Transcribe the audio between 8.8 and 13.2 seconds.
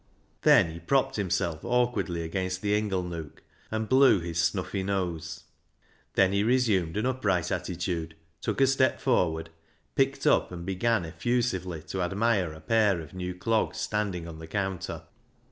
forward, picked up and began effusively to admire a pair of